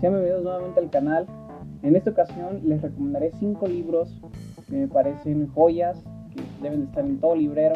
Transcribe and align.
sean 0.00 0.14
bienvenidos 0.14 0.42
nuevamente 0.42 0.80
al 0.80 0.88
canal. 0.88 1.26
En 1.82 1.94
esta 1.94 2.10
ocasión 2.10 2.62
les 2.64 2.80
recomendaré 2.80 3.32
5 3.38 3.66
libros 3.66 4.18
que 4.66 4.76
me 4.76 4.88
parecen 4.88 5.48
joyas, 5.48 6.02
que 6.34 6.42
deben 6.62 6.80
de 6.80 6.86
estar 6.86 7.04
en 7.04 7.20
todo 7.20 7.36
librero 7.36 7.74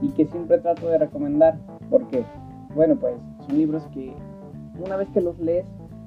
y 0.00 0.10
que 0.10 0.26
siempre 0.26 0.58
trato 0.58 0.88
de 0.88 0.98
recomendar. 0.98 1.58
porque 1.90 2.24
Bueno, 2.74 2.94
pues 2.96 3.16
son 3.46 3.58
libros 3.58 3.82
que 3.92 4.14
una 4.78 4.96
vez 4.96 5.08
que 5.08 5.20
los 5.20 5.38
lees 5.40 5.66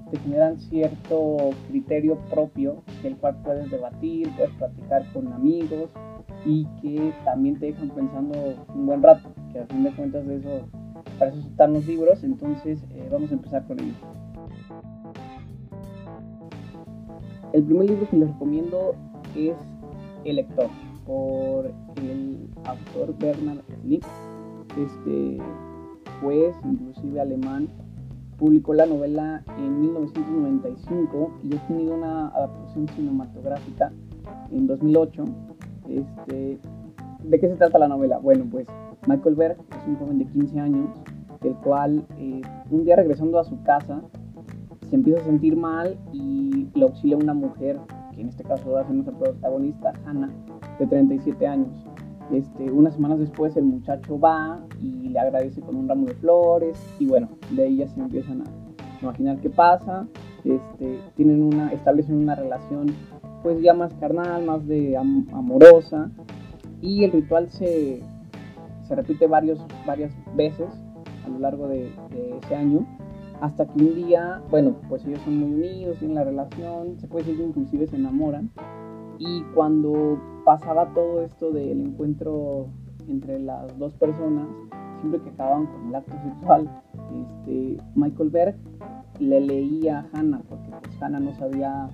te 0.09 0.17
generan 0.19 0.59
cierto 0.61 1.49
criterio 1.67 2.17
propio 2.29 2.81
del 3.03 3.17
cual 3.17 3.35
puedes 3.43 3.69
debatir, 3.69 4.29
puedes 4.37 4.53
platicar 4.53 5.03
con 5.11 5.27
amigos 5.33 5.89
y 6.45 6.65
que 6.81 7.13
también 7.25 7.59
te 7.59 7.67
dejan 7.67 7.89
pensando 7.89 8.55
un 8.73 8.85
buen 8.85 9.03
rato, 9.03 9.27
que 9.51 9.59
a 9.59 9.65
fin 9.65 9.83
de 9.83 9.91
cuentas 9.91 10.25
de 10.25 10.37
eso, 10.37 10.61
para 11.17 11.31
eso 11.31 11.39
están 11.41 11.73
los 11.73 11.85
libros, 11.85 12.23
entonces 12.23 12.81
eh, 12.91 13.09
vamos 13.11 13.29
a 13.31 13.33
empezar 13.33 13.67
con 13.67 13.77
ellos. 13.79 14.18
El 17.51 17.63
primer 17.63 17.89
libro 17.89 18.07
que 18.09 18.17
les 18.17 18.27
recomiendo 18.29 18.93
es 19.35 19.55
El 20.23 20.35
lector, 20.35 20.67
por 21.05 21.71
el 21.95 22.47
autor 22.65 23.17
Bernard 23.17 23.61
Schlick, 23.81 24.05
este 24.77 25.37
juez, 26.21 26.55
inclusive 26.63 27.19
alemán, 27.19 27.67
publicó 28.37 28.75
la 28.75 28.85
novela 28.85 29.43
en 29.57 29.81
1995 29.81 31.31
y 31.43 31.55
ha 31.55 31.67
tenido 31.67 31.95
una 31.95 32.27
adaptación 32.29 32.87
cinematográfica 32.89 33.91
en 34.51 34.67
2008. 34.67 35.25
Este, 35.89 36.59
¿De 37.23 37.39
qué 37.39 37.47
se 37.47 37.55
trata 37.55 37.79
la 37.79 37.87
novela? 37.87 38.19
Bueno, 38.19 38.45
pues 38.49 38.67
Michael 39.07 39.35
Berg 39.35 39.57
es 39.71 39.87
un 39.87 39.95
joven 39.95 40.19
de 40.19 40.25
15 40.25 40.59
años, 40.59 40.89
el 41.43 41.55
cual 41.55 42.05
eh, 42.19 42.41
un 42.69 42.83
día 42.83 42.95
regresando 42.95 43.39
a 43.39 43.43
su 43.43 43.61
casa 43.63 44.01
se 44.89 44.95
empieza 44.95 45.21
a 45.21 45.25
sentir 45.25 45.55
mal 45.55 45.97
y 46.13 46.48
le 46.75 46.83
auxilia 46.83 47.17
una 47.17 47.33
mujer, 47.33 47.79
que 48.13 48.21
en 48.21 48.29
este 48.29 48.43
caso 48.43 48.71
va 48.71 48.81
a 48.81 48.85
ser 48.85 48.95
nuestra 48.95 49.17
protagonista, 49.17 49.93
Hannah, 50.05 50.29
de 50.79 50.87
37 50.87 51.47
años. 51.47 51.85
Este, 52.31 52.71
unas 52.71 52.93
semanas 52.93 53.19
después 53.19 53.57
el 53.57 53.63
muchacho 53.63 54.19
va 54.19 54.59
y 54.79 55.09
le 55.09 55.19
agradece 55.19 55.61
con 55.61 55.75
un 55.75 55.89
ramo 55.89 56.05
de 56.05 56.13
flores 56.15 56.77
y 56.99 57.07
bueno, 57.07 57.27
de 57.49 57.63
ahí 57.63 57.77
ya 57.77 57.87
se 57.87 57.99
empiezan 57.99 58.41
a 58.41 58.45
imaginar 59.01 59.39
qué 59.39 59.49
pasa, 59.49 60.07
este, 60.43 60.99
tienen 61.15 61.41
una, 61.41 61.71
establecen 61.71 62.17
una 62.17 62.35
relación 62.35 62.87
pues 63.41 63.59
ya 63.61 63.73
más 63.73 63.93
carnal, 63.95 64.45
más 64.45 64.67
de 64.67 64.95
amorosa 64.95 66.11
y 66.81 67.03
el 67.03 67.13
ritual 67.13 67.49
se, 67.49 68.01
se 68.87 68.95
repite 68.95 69.25
varios, 69.25 69.59
varias 69.87 70.11
veces 70.35 70.69
a 71.25 71.29
lo 71.29 71.39
largo 71.39 71.67
de, 71.67 71.91
de 72.11 72.37
ese 72.43 72.55
año 72.55 72.85
hasta 73.41 73.65
que 73.65 73.83
un 73.83 73.95
día, 73.95 74.41
bueno, 74.49 74.75
pues 74.89 75.05
ellos 75.05 75.19
son 75.23 75.37
muy 75.37 75.53
unidos, 75.53 75.97
tienen 75.99 76.15
la 76.15 76.23
relación, 76.23 76.99
se 76.99 77.07
puede 77.07 77.25
decir 77.25 77.37
que 77.37 77.47
inclusive 77.47 77.87
se 77.87 77.95
enamoran. 77.95 78.49
Y 79.17 79.43
cuando 79.53 80.19
pasaba 80.45 80.93
todo 80.93 81.21
esto 81.21 81.51
del 81.51 81.81
encuentro 81.81 82.67
entre 83.07 83.39
las 83.39 83.77
dos 83.77 83.93
personas, 83.93 84.47
siempre 84.99 85.21
que 85.21 85.29
acababan 85.29 85.67
con 85.67 85.87
el 85.87 85.95
acto 85.95 86.13
sexual, 86.23 86.81
este, 87.21 87.77
Michael 87.95 88.29
Berg 88.29 88.55
le 89.19 89.41
leía 89.41 89.99
a 89.99 90.17
Hannah, 90.17 90.41
porque 90.47 90.69
pues 90.81 91.01
Hannah 91.01 91.19
no 91.19 91.33
sabía 91.33 91.89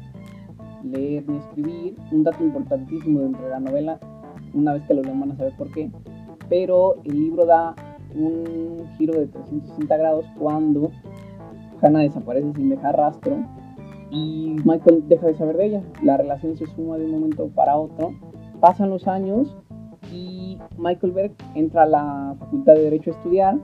leer 0.83 1.27
ni 1.27 1.37
escribir. 1.37 1.95
Un 2.11 2.23
dato 2.23 2.43
importantísimo 2.43 3.21
dentro 3.21 3.43
de 3.43 3.49
la 3.49 3.59
novela, 3.59 3.99
una 4.53 4.73
vez 4.73 4.83
que 4.83 4.93
lo 4.93 5.01
lean 5.01 5.19
van 5.19 5.31
a 5.31 5.35
saber 5.35 5.55
por 5.57 5.71
qué, 5.71 5.91
pero 6.49 6.95
el 7.03 7.19
libro 7.19 7.45
da 7.45 7.75
un 8.13 8.87
giro 8.97 9.19
de 9.19 9.27
360 9.27 9.97
grados 9.97 10.25
cuando 10.37 10.91
Hannah 11.81 12.01
desaparece 12.01 12.53
sin 12.53 12.69
dejar 12.69 12.97
rastro 12.97 13.37
y 14.09 14.55
Michael 14.63 15.07
deja 15.07 15.27
de 15.27 15.35
saber 15.35 15.57
de 15.57 15.65
ella. 15.65 15.83
La 16.03 16.17
relación 16.17 16.55
se 16.57 16.67
suma 16.67 16.97
de 16.97 17.05
un 17.05 17.11
momento 17.11 17.47
para 17.49 17.77
otro. 17.77 18.13
Pasan 18.59 18.89
los 18.89 19.07
años 19.07 19.55
y 20.11 20.57
Michael 20.77 21.13
Berg 21.13 21.33
entra 21.55 21.83
a 21.83 21.87
la 21.87 22.35
Facultad 22.39 22.75
de 22.75 22.83
Derecho 22.83 23.11
a 23.11 23.13
estudiar 23.13 23.57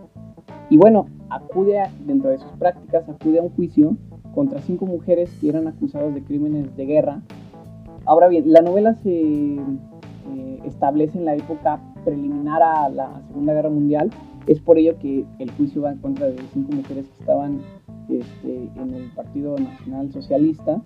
y 0.69 0.77
bueno, 0.77 1.07
acude 1.29 1.83
dentro 2.05 2.29
de 2.29 2.37
sus 2.37 2.51
prácticas, 2.53 3.07
acude 3.09 3.39
a 3.39 3.43
un 3.43 3.49
juicio 3.49 3.97
contra 4.33 4.61
cinco 4.61 4.85
mujeres 4.85 5.29
que 5.39 5.49
eran 5.49 5.67
acusadas 5.67 6.13
de 6.13 6.23
crímenes 6.23 6.75
de 6.77 6.85
guerra. 6.85 7.21
Ahora 8.05 8.29
bien, 8.29 8.51
la 8.51 8.61
novela 8.61 8.95
se 9.03 9.11
eh, 9.11 10.59
establece 10.63 11.17
en 11.17 11.25
la 11.25 11.35
época 11.35 11.81
preliminar 12.05 12.63
a 12.63 12.89
la 12.89 13.21
Segunda 13.27 13.53
Guerra 13.53 13.69
Mundial. 13.69 14.09
Es 14.47 14.59
por 14.59 14.77
ello 14.77 14.97
que 14.97 15.25
el 15.39 15.51
juicio 15.51 15.81
va 15.83 15.91
en 15.91 15.99
contra 15.99 16.27
de 16.27 16.37
cinco 16.53 16.71
mujeres 16.71 17.05
que 17.07 17.19
estaban 17.19 17.59
este, 18.09 18.69
en 18.75 18.93
el 18.93 19.09
Partido 19.11 19.55
Nacional 19.57 20.11
Socialista 20.11 20.81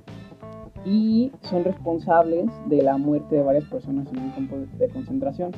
y 0.85 1.31
son 1.41 1.63
responsables 1.63 2.45
de 2.67 2.81
la 2.83 2.97
muerte 2.97 3.35
de 3.35 3.43
varias 3.43 3.65
personas 3.65 4.07
en 4.13 4.19
un 4.19 4.31
campo 4.31 4.57
de 4.77 4.89
concentración. 4.89 5.51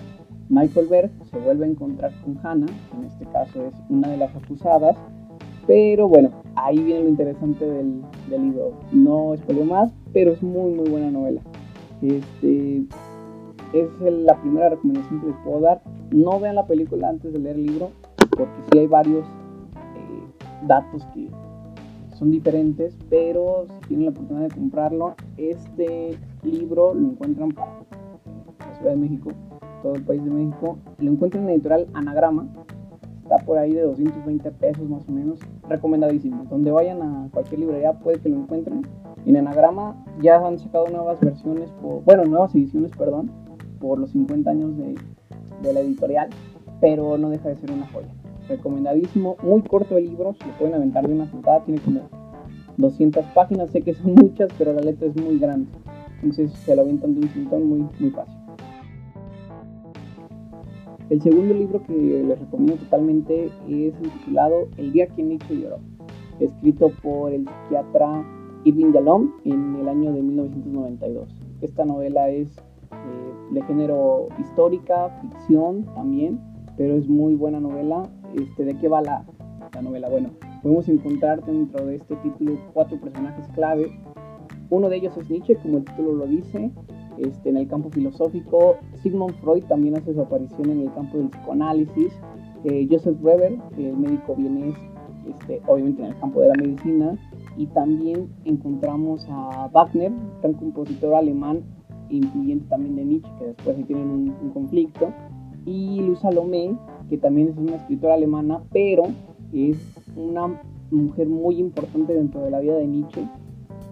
Michael 0.49 0.87
Berg 0.87 1.11
se 1.29 1.37
vuelve 1.39 1.65
a 1.65 1.69
encontrar 1.69 2.11
con 2.23 2.39
Hannah, 2.41 2.67
que 2.67 2.97
en 2.97 3.03
este 3.05 3.25
caso 3.25 3.65
es 3.65 3.73
una 3.89 4.07
de 4.07 4.17
las 4.17 4.33
acusadas, 4.33 4.95
pero 5.65 6.07
bueno, 6.07 6.31
ahí 6.55 6.81
viene 6.81 7.03
lo 7.03 7.09
interesante 7.09 7.65
del, 7.65 8.01
libro. 8.29 8.73
No 8.93 9.35
spoileo 9.35 9.65
más, 9.65 9.91
pero 10.13 10.31
es 10.31 10.41
muy 10.41 10.71
muy 10.71 10.89
buena 10.89 11.11
novela. 11.11 11.41
Este, 12.01 12.85
es 13.73 13.89
la 13.99 14.39
primera 14.39 14.69
recomendación 14.69 15.19
que 15.19 15.27
les 15.27 15.35
puedo 15.43 15.59
dar. 15.59 15.81
No 16.11 16.39
vean 16.39 16.55
la 16.55 16.65
película 16.65 17.09
antes 17.09 17.33
de 17.33 17.39
leer 17.39 17.57
el 17.57 17.65
libro, 17.65 17.91
porque 18.29 18.53
sí 18.71 18.79
hay 18.79 18.87
varios 18.87 19.25
eh, 19.25 20.45
datos 20.65 21.05
que 21.13 21.29
son 22.17 22.31
diferentes, 22.31 22.97
pero 23.09 23.67
si 23.67 23.87
tienen 23.89 24.05
la 24.05 24.11
oportunidad 24.11 24.49
de 24.49 24.55
comprarlo, 24.55 25.15
este 25.37 26.17
libro 26.43 26.93
lo 26.93 27.09
encuentran 27.11 27.51
para 27.51 27.71
la 28.59 28.75
Ciudad 28.75 28.91
de 28.91 28.97
México, 28.97 29.31
todo 29.83 29.95
el 29.95 30.03
país 30.03 30.23
de 30.23 30.31
México. 30.31 30.79
Lo 30.97 31.11
encuentran 31.11 31.43
en 31.43 31.47
la 31.47 31.53
editorial 31.53 31.87
Anagrama, 31.93 32.47
está 33.21 33.37
por 33.45 33.59
ahí 33.59 33.73
de 33.73 33.81
220 33.81 34.51
pesos 34.51 34.89
más 34.89 35.07
o 35.07 35.11
menos, 35.11 35.39
recomendadísimo. 35.69 36.45
Donde 36.49 36.71
vayan 36.71 37.01
a 37.01 37.29
cualquier 37.31 37.59
librería 37.59 37.93
puede 37.93 38.19
que 38.19 38.29
lo 38.29 38.37
encuentren. 38.37 38.81
En 39.25 39.37
Anagrama 39.37 40.03
ya 40.21 40.37
han 40.37 40.57
sacado 40.57 40.87
nuevas 40.87 41.19
versiones, 41.19 41.69
por, 41.81 42.03
bueno, 42.03 42.25
nuevas 42.25 42.55
ediciones, 42.55 42.91
perdón, 42.97 43.29
por 43.79 43.99
los 43.99 44.11
50 44.11 44.49
años 44.49 44.75
de, 44.77 44.95
de 45.61 45.73
la 45.73 45.81
editorial, 45.81 46.29
pero 46.81 47.17
no 47.17 47.29
deja 47.29 47.49
de 47.49 47.57
ser 47.57 47.71
una 47.71 47.87
joya 47.87 48.07
recomendadísimo, 48.47 49.37
muy 49.43 49.61
corto 49.61 49.97
el 49.97 50.05
libro, 50.05 50.33
se 50.33 50.45
lo 50.45 50.53
pueden 50.53 50.75
aventar 50.75 51.07
de 51.07 51.13
una 51.13 51.29
sentada, 51.29 51.63
tiene 51.63 51.81
como 51.81 52.01
200 52.77 53.25
páginas, 53.27 53.71
sé 53.71 53.81
que 53.81 53.93
son 53.93 54.13
muchas, 54.15 54.49
pero 54.57 54.73
la 54.73 54.81
letra 54.81 55.07
es 55.07 55.15
muy 55.15 55.39
grande, 55.39 55.69
entonces 56.15 56.51
se 56.51 56.75
lo 56.75 56.81
aventan 56.81 57.15
de 57.15 57.21
un 57.21 57.29
sintón 57.29 57.67
muy, 57.67 57.85
muy 57.99 58.09
fácil. 58.11 58.37
El 61.09 61.21
segundo 61.21 61.53
libro 61.53 61.81
que 61.83 61.93
les 61.93 62.37
recomiendo 62.37 62.75
totalmente 62.75 63.49
es 63.69 63.93
titulado 63.93 64.67
El 64.75 64.91
día 64.91 65.07
que 65.07 65.23
Nietzsche 65.23 65.57
lloró, 65.57 65.79
escrito 66.41 66.91
por 67.01 67.31
el 67.31 67.47
psiquiatra 67.47 68.25
Irving 68.65 68.91
Yalom 68.91 69.31
en 69.45 69.77
el 69.77 69.87
año 69.87 70.11
de 70.11 70.21
1992. 70.21 71.29
Esta 71.61 71.85
novela 71.85 72.29
es 72.29 72.49
eh, 72.91 73.53
de 73.53 73.61
género 73.63 74.27
histórica, 74.37 75.09
ficción 75.21 75.85
también, 75.95 76.41
pero 76.75 76.95
es 76.95 77.07
muy 77.07 77.35
buena 77.35 77.61
novela. 77.61 78.03
Este, 78.35 78.65
¿De 78.65 78.77
qué 78.77 78.87
va 78.87 79.01
la, 79.01 79.25
novela? 79.81 80.09
Bueno, 80.09 80.29
podemos 80.61 80.87
encontrar 80.89 81.43
dentro 81.45 81.85
de 81.85 81.95
este 81.95 82.15
título 82.17 82.57
cuatro 82.73 82.99
personajes 82.99 83.47
clave. 83.53 83.91
Uno 84.69 84.89
de 84.89 84.97
ellos 84.97 85.15
es 85.17 85.29
Nietzsche, 85.29 85.55
como 85.57 85.77
el 85.77 85.85
título 85.85 86.13
lo 86.13 86.27
dice, 86.27 86.71
este, 87.17 87.49
en 87.49 87.57
el 87.57 87.67
campo 87.67 87.89
filosófico. 87.89 88.77
Sigmund 89.01 89.35
Freud 89.35 89.63
también 89.65 89.97
hace 89.97 90.13
su 90.13 90.21
aparición 90.21 90.69
en 90.69 90.81
el 90.81 90.93
campo 90.93 91.17
del 91.17 91.29
psicoanálisis. 91.29 92.13
Eh, 92.63 92.87
Joseph 92.89 93.17
Weber, 93.21 93.57
el 93.77 93.97
médico 93.97 94.35
vienés, 94.35 94.75
este, 95.29 95.61
obviamente 95.67 96.01
en 96.01 96.09
el 96.09 96.19
campo 96.19 96.41
de 96.41 96.49
la 96.49 96.55
medicina. 96.55 97.15
Y 97.55 97.67
también 97.67 98.29
encontramos 98.45 99.25
a 99.29 99.69
Wagner, 99.73 100.11
gran 100.41 100.53
compositor 100.53 101.15
alemán, 101.15 101.63
influyente 102.09 102.65
también 102.67 102.95
de 102.95 103.05
Nietzsche, 103.05 103.31
que 103.39 103.45
después 103.45 103.87
tienen 103.87 104.09
un, 104.09 104.35
un 104.41 104.49
conflicto 104.51 105.13
y 105.67 105.99
Luz 105.99 106.21
Salomé, 106.21 106.77
que 107.09 107.17
también 107.17 107.49
es 107.49 107.57
una 107.57 107.75
escritora 107.75 108.15
alemana, 108.15 108.61
pero 108.71 109.03
es 109.53 109.77
una 110.15 110.61
mujer 110.91 111.27
muy 111.27 111.59
importante 111.59 112.13
dentro 112.13 112.41
de 112.41 112.51
la 112.51 112.59
vida 112.59 112.75
de 112.75 112.87
Nietzsche. 112.87 113.27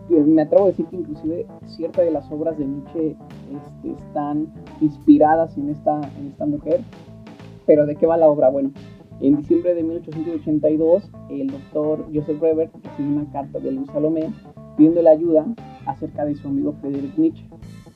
Me 0.09 0.43
atrevo 0.43 0.65
a 0.65 0.67
decir 0.67 0.85
que 0.85 0.97
inclusive 0.97 1.47
ciertas 1.65 2.05
de 2.05 2.11
las 2.11 2.31
obras 2.31 2.57
de 2.57 2.65
Nietzsche 2.65 3.15
este, 3.51 3.91
están 3.91 4.53
inspiradas 4.81 5.57
en 5.57 5.69
esta, 5.69 5.99
en 6.19 6.27
esta 6.27 6.45
mujer. 6.45 6.81
Pero 7.65 7.85
¿de 7.85 7.95
qué 7.95 8.05
va 8.05 8.15
la 8.15 8.27
obra? 8.27 8.49
Bueno, 8.49 8.71
en 9.21 9.37
diciembre 9.37 9.73
de 9.73 9.83
1882, 9.83 11.09
el 11.29 11.47
doctor 11.47 12.05
Joseph 12.13 12.39
Reber 12.39 12.69
recibe 12.83 13.09
una 13.09 13.31
carta 13.31 13.59
de 13.59 13.71
Luz 13.71 13.87
Salomé 13.87 14.29
pidiéndole 14.77 15.09
ayuda 15.09 15.45
acerca 15.85 16.25
de 16.25 16.35
su 16.35 16.47
amigo 16.47 16.73
Friedrich 16.81 17.17
Nietzsche. 17.17 17.45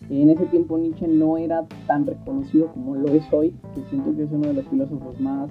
En 0.10 0.30
ese 0.30 0.46
tiempo 0.48 0.78
Nietzsche 0.78 1.08
no 1.08 1.38
era 1.38 1.66
tan 1.86 2.06
reconocido 2.06 2.68
como 2.74 2.96
lo 2.96 3.10
es 3.10 3.32
hoy, 3.32 3.54
que 3.76 3.84
siento 3.90 4.16
que 4.16 4.24
es 4.24 4.32
uno 4.32 4.48
de 4.48 4.54
los 4.56 4.68
filósofos 4.68 5.20
más 5.20 5.50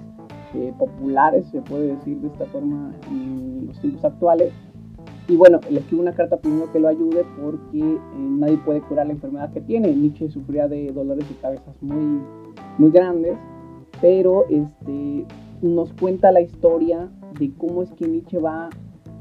eh, 0.53 0.73
populares, 0.77 1.45
se 1.47 1.61
puede 1.61 1.95
decir 1.95 2.17
de 2.17 2.27
esta 2.27 2.45
forma, 2.47 2.91
en 3.09 3.67
los 3.67 3.79
tiempos 3.79 4.03
actuales. 4.03 4.51
y 5.29 5.37
bueno, 5.37 5.59
le 5.69 5.79
escribe 5.79 6.01
una 6.01 6.13
carta 6.13 6.37
pidiendo 6.37 6.71
que 6.71 6.79
lo 6.79 6.89
ayude 6.89 7.23
porque 7.41 7.79
eh, 7.79 7.99
nadie 8.17 8.57
puede 8.57 8.81
curar 8.81 9.07
la 9.07 9.13
enfermedad 9.13 9.53
que 9.53 9.61
tiene. 9.61 9.95
Nietzsche 9.95 10.29
sufría 10.29 10.67
de 10.67 10.91
dolores 10.91 11.29
de 11.29 11.35
cabeza 11.35 11.71
muy, 11.79 12.19
muy 12.77 12.91
grandes, 12.91 13.37
pero 14.01 14.45
este, 14.49 15.25
nos 15.61 15.93
cuenta 15.93 16.31
la 16.31 16.41
historia 16.41 17.09
de 17.39 17.53
cómo 17.57 17.83
es 17.83 17.91
que 17.93 18.07
Nietzsche 18.07 18.39
va 18.39 18.69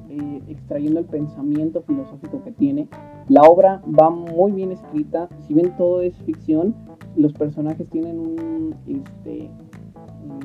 eh, 0.08 0.42
extrayendo 0.48 1.00
el 1.00 1.06
pensamiento 1.06 1.82
filosófico 1.82 2.42
que 2.42 2.52
tiene. 2.52 2.88
La 3.28 3.42
obra 3.42 3.82
va 3.86 4.10
muy 4.10 4.52
bien 4.52 4.72
escrita, 4.72 5.28
si 5.46 5.54
bien 5.54 5.76
todo 5.76 6.00
es 6.02 6.16
ficción, 6.24 6.74
los 7.16 7.32
personajes 7.32 7.88
tienen 7.90 8.18
un 8.18 8.74
este, 8.86 9.50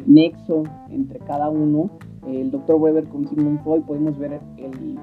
nexo 0.05 0.63
entre 0.89 1.19
cada 1.19 1.49
uno. 1.49 1.89
El 2.27 2.51
doctor 2.51 2.75
Weber 2.75 3.05
con 3.05 3.27
Sigmund 3.27 3.61
Freud 3.63 3.83
podemos 3.83 4.17
ver 4.17 4.39
el, 4.57 4.97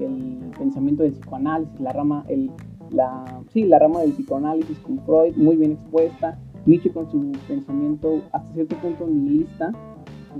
el 0.00 0.50
pensamiento 0.58 1.02
del 1.02 1.12
psicoanálisis, 1.12 1.80
la 1.80 1.92
rama, 1.92 2.24
el, 2.28 2.50
la, 2.90 3.42
sí, 3.52 3.64
la 3.64 3.78
rama 3.78 4.00
del 4.00 4.12
psicoanálisis 4.12 4.78
con 4.80 4.98
Freud, 5.00 5.36
muy 5.36 5.56
bien 5.56 5.72
expuesta. 5.72 6.38
Nietzsche 6.66 6.90
con 6.90 7.08
su 7.08 7.30
pensamiento 7.46 8.22
hasta 8.32 8.52
cierto 8.52 8.74
punto 8.78 9.06
nihilista, 9.06 9.72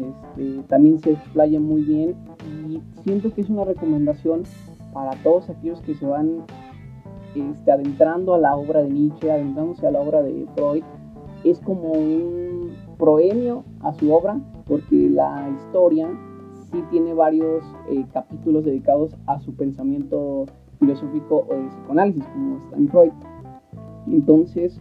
este, 0.00 0.62
también 0.68 0.98
se 0.98 1.12
explaya 1.12 1.60
muy 1.60 1.82
bien 1.82 2.14
y 2.68 2.80
siento 3.02 3.32
que 3.32 3.40
es 3.40 3.50
una 3.50 3.64
recomendación 3.64 4.42
para 4.92 5.12
todos 5.22 5.50
aquellos 5.50 5.80
que 5.82 5.94
se 5.94 6.06
van 6.06 6.44
este, 7.34 7.70
adentrando 7.70 8.34
a 8.34 8.38
la 8.38 8.56
obra 8.56 8.82
de 8.82 8.90
Nietzsche, 8.90 9.30
adentrándose 9.30 9.86
a 9.86 9.90
la 9.90 10.00
obra 10.00 10.22
de 10.22 10.46
Freud. 10.54 10.82
Es 11.44 11.60
como 11.60 11.92
un 11.92 12.72
proemio 12.98 13.64
a 13.80 13.92
su 13.92 14.12
obra 14.12 14.40
porque 14.66 15.10
la 15.10 15.48
historia 15.50 16.08
sí 16.70 16.82
tiene 16.90 17.14
varios 17.14 17.64
eh, 17.88 18.04
capítulos 18.12 18.64
dedicados 18.64 19.14
a 19.26 19.38
su 19.40 19.54
pensamiento 19.54 20.46
filosófico 20.78 21.46
o 21.48 21.54
de 21.54 21.68
psicoanálisis, 21.68 22.24
como 22.26 22.58
está 22.58 22.76
en 22.76 22.88
Freud. 22.88 23.12
Entonces, 24.08 24.80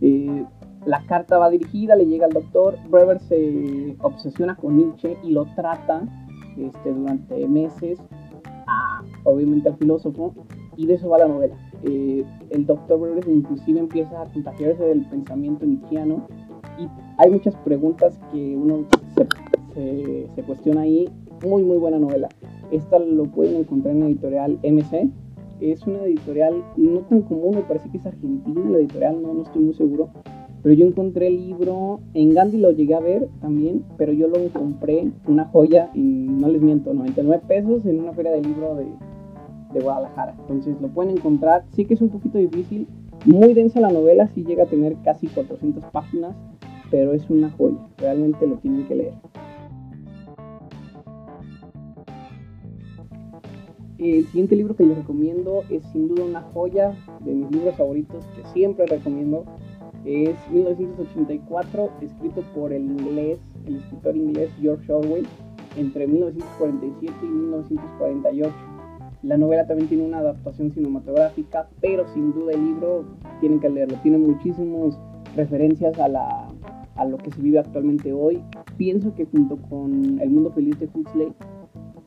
eh, 0.00 0.44
la 0.86 1.04
carta 1.06 1.38
va 1.38 1.50
dirigida, 1.50 1.96
le 1.96 2.06
llega 2.06 2.26
al 2.26 2.32
doctor, 2.32 2.78
Brewer 2.90 3.20
se 3.20 3.96
obsesiona 4.02 4.56
con 4.56 4.76
Nietzsche 4.76 5.16
y 5.22 5.30
lo 5.30 5.46
trata 5.54 6.02
este, 6.56 6.92
durante 6.92 7.46
meses, 7.48 7.98
obviamente 9.24 9.68
al 9.68 9.76
filósofo, 9.76 10.34
y 10.76 10.86
de 10.86 10.94
eso 10.94 11.08
va 11.08 11.18
la 11.18 11.28
novela. 11.28 11.56
Eh, 11.84 12.24
el 12.50 12.66
doctor 12.66 13.00
Brewer 13.00 13.26
inclusive 13.28 13.78
empieza 13.78 14.22
a 14.22 14.26
contagiarse 14.26 14.84
del 14.84 15.06
pensamiento 15.06 15.66
nietzscheano 15.66 16.26
y 16.78 16.88
hay 17.18 17.30
muchas 17.30 17.54
preguntas 17.56 18.18
que 18.32 18.56
uno 18.56 18.86
se, 19.74 20.28
se 20.34 20.42
cuestiona 20.42 20.82
ahí. 20.82 21.08
Muy, 21.46 21.62
muy 21.62 21.76
buena 21.76 21.98
novela. 21.98 22.28
Esta 22.70 22.98
lo 22.98 23.24
pueden 23.24 23.56
encontrar 23.56 23.94
en 23.94 24.00
la 24.00 24.06
editorial 24.06 24.58
MC. 24.62 25.10
Es 25.60 25.86
una 25.86 26.04
editorial 26.04 26.64
no 26.76 27.00
tan 27.00 27.22
común, 27.22 27.56
me 27.56 27.62
parece 27.62 27.90
que 27.90 27.98
es 27.98 28.06
argentina 28.06 28.70
la 28.70 28.78
editorial, 28.78 29.22
no, 29.22 29.34
no 29.34 29.42
estoy 29.42 29.62
muy 29.62 29.74
seguro 29.74 30.10
pero 30.64 30.74
yo 30.76 30.86
encontré 30.86 31.26
el 31.26 31.46
libro, 31.46 32.00
en 32.14 32.32
Gandhi 32.32 32.56
lo 32.56 32.70
llegué 32.70 32.94
a 32.94 33.00
ver 33.00 33.28
también, 33.42 33.84
pero 33.98 34.14
yo 34.14 34.28
lo 34.28 34.48
compré, 34.48 35.12
una 35.28 35.44
joya, 35.44 35.90
y 35.92 36.00
no 36.00 36.48
les 36.48 36.62
miento, 36.62 36.94
99 36.94 37.42
pesos 37.46 37.84
en 37.84 38.00
una 38.00 38.14
feria 38.14 38.32
de 38.32 38.40
libro 38.40 38.74
de, 38.74 38.86
de 39.74 39.80
Guadalajara. 39.80 40.34
Entonces 40.38 40.80
lo 40.80 40.88
pueden 40.88 41.18
encontrar. 41.18 41.66
Sí 41.74 41.84
que 41.84 41.92
es 41.92 42.00
un 42.00 42.08
poquito 42.08 42.38
difícil, 42.38 42.88
muy 43.26 43.52
densa 43.52 43.78
la 43.78 43.90
novela, 43.90 44.26
sí 44.28 44.42
llega 44.42 44.62
a 44.62 44.66
tener 44.66 44.96
casi 45.04 45.26
400 45.26 45.84
páginas, 45.92 46.34
pero 46.90 47.12
es 47.12 47.28
una 47.28 47.50
joya, 47.50 47.86
realmente 47.98 48.46
lo 48.46 48.56
tienen 48.56 48.88
que 48.88 48.94
leer. 48.94 49.14
El 53.98 54.24
siguiente 54.28 54.56
libro 54.56 54.74
que 54.74 54.86
les 54.86 54.96
recomiendo 54.96 55.62
es 55.68 55.84
sin 55.92 56.08
duda 56.08 56.24
una 56.24 56.40
joya 56.40 56.94
de 57.20 57.34
mis 57.34 57.50
libros 57.50 57.76
favoritos 57.76 58.24
que 58.34 58.48
siempre 58.48 58.86
recomiendo 58.86 59.44
es 60.04 60.36
1984, 60.50 61.90
escrito 62.02 62.42
por 62.54 62.72
el 62.72 62.84
inglés, 62.84 63.38
el 63.66 63.76
escritor 63.76 64.16
inglés 64.16 64.50
George 64.60 64.92
Orwell, 64.92 65.26
entre 65.76 66.06
1947 66.06 67.14
y 67.22 67.26
1948. 67.26 68.54
La 69.22 69.38
novela 69.38 69.66
también 69.66 69.88
tiene 69.88 70.04
una 70.04 70.18
adaptación 70.18 70.70
cinematográfica, 70.72 71.68
pero 71.80 72.06
sin 72.08 72.32
duda 72.34 72.52
el 72.52 72.64
libro 72.64 73.04
tienen 73.40 73.58
que 73.58 73.70
leerlo. 73.70 73.96
Tiene 74.02 74.18
muchísimas 74.18 74.98
referencias 75.34 75.98
a, 75.98 76.08
la, 76.08 76.48
a 76.96 77.04
lo 77.06 77.16
que 77.16 77.30
se 77.30 77.40
vive 77.40 77.58
actualmente 77.58 78.12
hoy. 78.12 78.42
Pienso 78.76 79.14
que 79.14 79.24
junto 79.24 79.56
con 79.56 80.20
El 80.20 80.28
mundo 80.28 80.52
feliz 80.52 80.78
de 80.78 80.90
Huxley, 80.92 81.32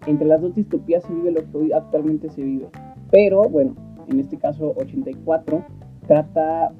entre 0.05 0.27
las 0.27 0.41
dos 0.41 0.53
distopías 0.53 1.03
se 1.03 1.13
vive 1.13 1.31
lo 1.31 1.51
que 1.51 1.57
hoy 1.57 1.71
actualmente 1.71 2.29
se 2.29 2.43
vive. 2.43 2.67
Pero 3.09 3.43
bueno, 3.49 3.75
en 4.07 4.19
este 4.19 4.37
caso 4.37 4.73
84 4.77 5.65
trata 6.07 6.71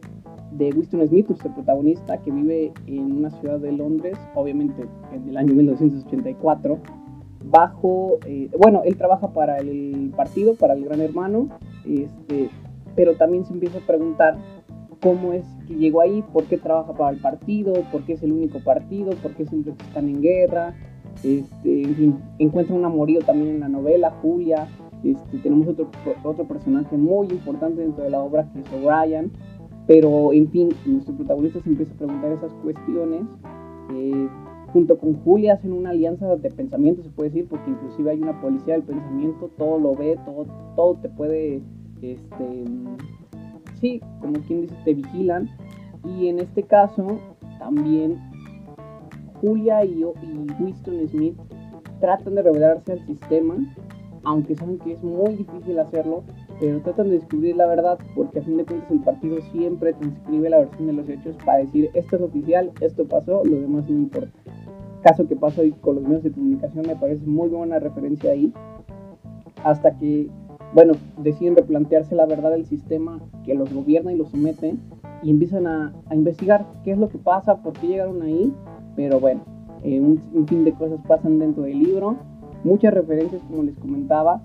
de 0.52 0.72
Winston 0.72 1.08
Smith, 1.08 1.28
nuestro 1.28 1.54
protagonista, 1.54 2.18
que 2.18 2.32
vive 2.32 2.72
en 2.88 3.12
una 3.12 3.30
ciudad 3.32 3.60
de 3.60 3.72
Londres, 3.72 4.18
obviamente 4.36 4.86
en 5.14 5.30
el 5.30 5.38
año 5.38 5.54
1984, 5.54 6.80
bajo, 7.46 8.18
eh, 8.26 8.50
bueno, 8.58 8.82
él 8.86 8.98
trabaja 8.98 9.30
para 9.34 9.58
el 9.58 10.12
partido, 10.16 10.56
para 10.56 10.74
el 10.74 10.86
Gran 10.86 11.02
Hermano, 11.02 11.50
este, 11.86 12.50
pero 12.96 13.16
también 13.16 13.46
se 13.46 13.54
empieza 13.54 13.80
a 13.80 13.82
preguntar 13.82 14.38
cómo 15.02 15.34
es 15.34 15.46
que 15.68 15.76
llegó 15.76 16.02
ahí, 16.02 16.24
por 16.34 16.46
qué 16.46 16.58
trabaja 16.58 16.94
para 16.94 17.12
el 17.12 17.22
partido, 17.22 17.74
por 17.92 18.04
qué 18.04 18.14
es 18.14 18.24
el 18.24 18.32
único 18.32 18.60
partido, 18.60 19.12
por 19.22 19.32
qué 19.34 19.46
siempre 19.46 19.74
están 19.74 20.10
en 20.10 20.22
guerra, 20.22 20.76
este, 21.24 21.84
en 21.84 21.96
fin, 21.96 22.20
encuentra 22.40 22.76
un 22.76 22.86
amorío 22.86 23.20
también 23.20 23.56
en 23.56 23.60
la 23.60 23.70
novela, 23.70 24.12
Julia, 24.22 24.68
este, 25.04 25.38
tenemos 25.38 25.68
otro, 25.68 25.90
otro 26.24 26.48
personaje 26.48 26.98
muy 26.98 27.28
importante 27.28 27.82
dentro 27.82 28.04
de 28.04 28.10
la 28.10 28.20
obra 28.20 28.50
que 28.52 28.60
es 28.60 28.66
O'Brien, 28.74 29.32
pero, 29.88 30.34
en 30.34 30.50
fin, 30.50 30.70
nuestro 30.86 31.16
protagonista 31.16 31.62
se 31.62 31.70
empieza 31.70 31.94
a 31.94 31.98
preguntar 31.98 32.32
esas 32.34 32.52
cuestiones. 32.62 33.22
Eh, 33.94 34.28
junto 34.74 34.98
con 34.98 35.14
Julia 35.24 35.54
hacen 35.54 35.72
una 35.72 35.92
alianza 35.92 36.36
de 36.36 36.52
pensamiento, 36.52 37.02
se 37.02 37.10
puede 37.10 37.30
decir, 37.30 37.48
porque 37.50 37.70
inclusive 37.70 38.12
hay 38.12 38.22
una 38.22 38.40
policía 38.42 38.74
del 38.74 38.84
pensamiento, 38.84 39.50
todo 39.58 39.80
lo 39.80 39.96
ve, 39.96 40.20
todo, 40.26 40.46
todo 40.76 40.96
te 40.96 41.08
puede, 41.08 41.62
este, 42.02 42.66
sí, 43.80 44.02
como 44.20 44.34
quien 44.42 44.62
dice, 44.64 44.76
te 44.84 44.94
vigilan. 44.94 45.50
Y 46.04 46.28
en 46.28 46.40
este 46.40 46.64
caso, 46.64 47.20
también 47.58 48.18
Julia 49.42 49.86
y, 49.86 50.04
y 50.04 50.48
Winston 50.60 51.08
Smith 51.08 51.38
tratan 52.02 52.36
de 52.36 52.42
revelarse 52.42 52.92
al 52.92 53.06
sistema, 53.06 53.56
aunque 54.24 54.56
saben 54.56 54.80
que 54.80 54.94
es 54.94 55.04
muy 55.04 55.36
difícil 55.36 55.80
hacerlo, 55.80 56.24
pero 56.60 56.82
tratan 56.82 57.10
de 57.10 57.20
descubrir 57.20 57.56
la 57.56 57.68
verdad 57.68 58.00
porque 58.16 58.40
a 58.40 58.42
fin 58.42 58.58
de 58.58 58.66
cuentas 58.66 58.92
el 58.92 59.02
partido 59.02 59.40
siempre 59.52 59.94
transcribe 59.94 60.50
la 60.50 60.60
versión 60.60 60.88
de 60.88 60.94
los 60.94 61.10
hechos 61.10 61.36
para 61.46 61.60
decir 61.60 61.90
esto 61.94 62.16
es 62.16 62.22
oficial, 62.22 62.72
esto 62.82 63.06
pasó, 63.06 63.44
lo 63.46 63.60
demás 63.60 63.90
no 63.90 63.98
importa. 63.98 64.32
Caso 65.04 65.28
que 65.28 65.36
pasó 65.36 65.62
hoy 65.62 65.72
con 65.72 65.96
los 65.96 66.04
medios 66.04 66.24
de 66.24 66.32
comunicación 66.32 66.86
me 66.88 66.96
parece 66.96 67.26
muy 67.26 67.50
buena 67.50 67.80
referencia 67.80 68.32
ahí, 68.32 68.52
hasta 69.64 69.98
que, 69.98 70.28
bueno, 70.74 70.94
deciden 71.20 71.56
replantearse 71.56 72.16
la 72.16 72.26
verdad 72.26 72.52
del 72.52 72.66
sistema 72.66 73.20
que 73.46 73.54
los 73.54 73.72
gobierna 73.74 74.12
y 74.12 74.18
los 74.18 74.30
somete 74.30 74.76
y 75.22 75.30
empiezan 75.30 75.68
a, 75.68 75.94
investigar 76.12 76.66
qué 76.84 76.92
es 76.92 76.98
lo 76.98 77.10
que 77.10 77.20
pasa, 77.20 77.62
por 77.62 77.74
qué 77.74 77.88
llegaron 77.88 78.22
ahí, 78.24 78.52
pero 78.96 79.20
bueno, 79.20 79.42
eh, 79.84 80.02
un 80.02 80.48
fin 80.48 80.64
de 80.64 80.74
cosas 80.74 81.00
pasan 81.08 81.38
dentro 81.38 81.64
del 81.64 81.80
libro, 81.80 82.18
muchas 82.64 82.94
referencias 82.94 83.42
como 83.44 83.64
les 83.64 83.78
comentaba, 83.78 84.42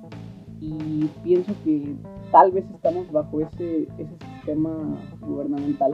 y 0.62 1.10
pienso 1.24 1.52
que 1.64 1.96
tal 2.30 2.52
vez 2.52 2.64
estamos 2.72 3.10
bajo 3.10 3.40
ese, 3.40 3.88
ese 3.98 4.16
sistema 4.36 4.96
gubernamental, 5.20 5.92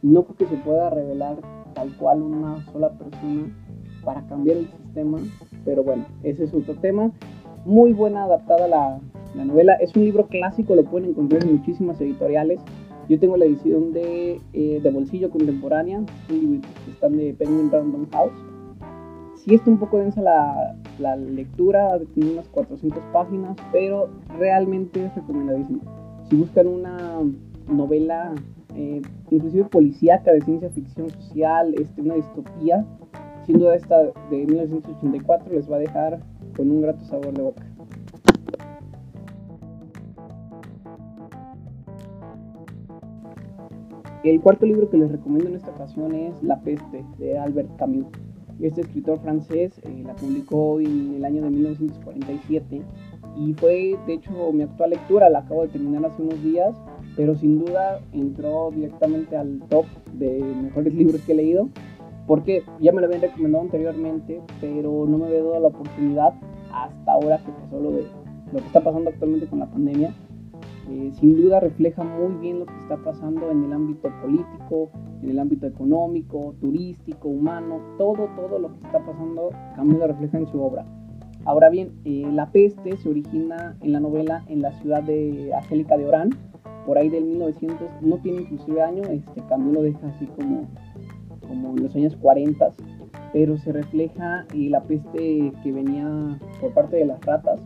no 0.00 0.22
porque 0.22 0.46
se 0.46 0.56
pueda 0.56 0.88
revelar 0.88 1.36
tal 1.74 1.94
cual 1.98 2.22
una 2.22 2.64
sola 2.72 2.90
persona 2.92 3.54
para 4.02 4.26
cambiar 4.26 4.56
el 4.56 4.68
sistema, 4.70 5.18
pero 5.62 5.84
bueno, 5.84 6.06
ese 6.22 6.44
es 6.44 6.54
otro 6.54 6.74
tema. 6.76 7.10
Muy 7.66 7.92
buena 7.92 8.24
adaptada 8.24 8.66
la, 8.66 8.98
la 9.34 9.44
novela, 9.44 9.74
es 9.74 9.94
un 9.94 10.04
libro 10.04 10.26
clásico, 10.28 10.74
lo 10.74 10.84
pueden 10.84 11.10
encontrar 11.10 11.44
en 11.44 11.56
muchísimas 11.56 12.00
editoriales. 12.00 12.60
Yo 13.10 13.20
tengo 13.20 13.36
la 13.36 13.44
edición 13.44 13.92
de, 13.92 14.40
eh, 14.54 14.80
de 14.82 14.90
bolsillo 14.90 15.28
contemporánea, 15.28 16.02
están 16.90 17.16
de 17.18 17.34
Penguin 17.34 17.70
Random 17.70 18.06
House 18.10 18.47
Sí 19.44 19.54
está 19.54 19.70
un 19.70 19.78
poco 19.78 19.98
densa 19.98 20.20
la, 20.20 20.76
la 20.98 21.16
lectura, 21.16 21.98
tiene 22.14 22.32
unas 22.32 22.48
400 22.48 23.02
páginas, 23.12 23.56
pero 23.72 24.10
realmente 24.36 25.04
es 25.04 25.14
recomendadísimo. 25.14 25.80
Si 26.28 26.36
buscan 26.36 26.66
una 26.66 27.22
novela, 27.68 28.34
eh, 28.74 29.00
inclusive 29.30 29.64
policíaca 29.64 30.32
de 30.32 30.40
ciencia 30.42 30.70
ficción 30.70 31.08
social, 31.10 31.74
este, 31.78 32.02
una 32.02 32.14
distopía, 32.14 32.84
sin 33.46 33.58
duda 33.58 33.76
esta 33.76 34.02
de 34.02 34.46
1984 34.46 35.54
les 35.54 35.70
va 35.70 35.76
a 35.76 35.80
dejar 35.80 36.20
con 36.56 36.70
un 36.70 36.82
grato 36.82 37.04
sabor 37.04 37.32
de 37.32 37.42
boca. 37.42 37.64
El 44.24 44.40
cuarto 44.40 44.66
libro 44.66 44.90
que 44.90 44.98
les 44.98 45.12
recomiendo 45.12 45.48
en 45.48 45.54
esta 45.54 45.70
ocasión 45.70 46.12
es 46.12 46.42
La 46.42 46.60
peste 46.60 47.04
de 47.18 47.38
Albert 47.38 47.74
Camus. 47.76 48.08
Este 48.60 48.80
escritor 48.80 49.20
francés 49.20 49.80
eh, 49.84 50.02
la 50.04 50.14
publicó 50.14 50.80
en 50.80 51.14
el 51.16 51.24
año 51.24 51.42
de 51.42 51.50
1947 51.50 52.82
y 53.36 53.54
fue 53.54 53.96
de 54.06 54.14
hecho 54.14 54.52
mi 54.52 54.62
actual 54.62 54.90
lectura, 54.90 55.30
la 55.30 55.40
acabo 55.40 55.62
de 55.62 55.68
terminar 55.68 56.04
hace 56.06 56.22
unos 56.22 56.42
días, 56.42 56.74
pero 57.16 57.36
sin 57.36 57.64
duda 57.64 58.00
entró 58.12 58.70
directamente 58.72 59.36
al 59.36 59.60
top 59.68 59.86
de 60.14 60.40
mejores 60.62 60.92
libros 61.00 61.20
que 61.22 61.32
he 61.32 61.36
leído, 61.36 61.68
porque 62.26 62.64
ya 62.80 62.92
me 62.92 63.00
lo 63.00 63.06
habían 63.06 63.22
recomendado 63.22 63.64
anteriormente, 63.64 64.40
pero 64.60 65.06
no 65.06 65.18
me 65.18 65.26
había 65.26 65.42
dado 65.42 65.60
la 65.60 65.68
oportunidad 65.68 66.34
hasta 66.72 67.12
ahora 67.12 67.38
que 67.38 67.52
pasó 67.52 67.80
lo 67.80 67.92
de 67.92 68.06
lo 68.52 68.60
que 68.60 68.66
está 68.66 68.80
pasando 68.82 69.10
actualmente 69.10 69.46
con 69.46 69.58
la 69.58 69.66
pandemia. 69.66 70.14
Sin 71.12 71.36
duda 71.36 71.60
refleja 71.60 72.02
muy 72.02 72.34
bien 72.40 72.60
lo 72.60 72.66
que 72.66 72.74
está 72.80 72.96
pasando 72.96 73.50
en 73.50 73.64
el 73.64 73.72
ámbito 73.74 74.08
político, 74.22 74.90
en 75.22 75.30
el 75.30 75.38
ámbito 75.38 75.66
económico, 75.66 76.54
turístico, 76.60 77.28
humano, 77.28 77.80
todo, 77.98 78.28
todo 78.36 78.58
lo 78.58 78.72
que 78.72 78.86
está 78.86 79.04
pasando, 79.04 79.50
Camus 79.76 79.98
lo 79.98 80.06
refleja 80.06 80.38
en 80.38 80.46
su 80.46 80.62
obra. 80.62 80.86
Ahora 81.44 81.68
bien, 81.68 81.92
eh, 82.04 82.26
la 82.32 82.50
peste 82.50 82.96
se 82.96 83.08
origina 83.08 83.76
en 83.82 83.92
la 83.92 84.00
novela 84.00 84.44
en 84.48 84.62
la 84.62 84.72
ciudad 84.72 85.02
de 85.02 85.52
Angélica 85.54 85.98
de 85.98 86.06
Orán, 86.06 86.30
por 86.86 86.96
ahí 86.96 87.10
del 87.10 87.24
1900, 87.24 87.86
no 88.00 88.16
tiene 88.18 88.42
inclusive 88.42 88.82
año, 88.82 89.02
este 89.04 89.42
Camus 89.46 89.74
lo 89.74 89.82
deja 89.82 90.06
así 90.08 90.26
como, 90.26 90.68
como 91.46 91.76
en 91.76 91.82
los 91.82 91.94
años 91.94 92.16
40, 92.16 92.72
pero 93.34 93.58
se 93.58 93.72
refleja 93.72 94.46
eh, 94.54 94.68
la 94.70 94.82
peste 94.84 95.52
que 95.62 95.72
venía 95.72 96.38
por 96.62 96.72
parte 96.72 96.96
de 96.96 97.04
las 97.04 97.20
ratas, 97.26 97.60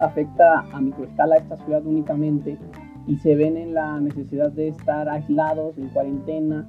afecta 0.00 0.64
a 0.72 0.80
microescala 0.80 1.36
esta 1.36 1.56
ciudad 1.58 1.84
únicamente 1.86 2.58
y 3.06 3.16
se 3.18 3.34
ven 3.36 3.56
en 3.56 3.74
la 3.74 4.00
necesidad 4.00 4.50
de 4.50 4.68
estar 4.68 5.08
aislados, 5.08 5.76
en 5.78 5.88
cuarentena. 5.88 6.68